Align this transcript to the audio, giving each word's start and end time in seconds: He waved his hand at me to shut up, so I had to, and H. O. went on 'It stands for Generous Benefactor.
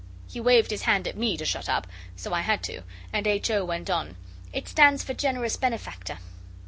He 0.27 0.39
waved 0.39 0.71
his 0.71 0.81
hand 0.81 1.07
at 1.07 1.15
me 1.15 1.37
to 1.37 1.45
shut 1.45 1.69
up, 1.69 1.85
so 2.15 2.33
I 2.33 2.41
had 2.41 2.63
to, 2.63 2.81
and 3.13 3.27
H. 3.27 3.51
O. 3.51 3.63
went 3.63 3.87
on 3.87 4.15
'It 4.51 4.67
stands 4.67 5.03
for 5.03 5.13
Generous 5.13 5.57
Benefactor. 5.57 6.17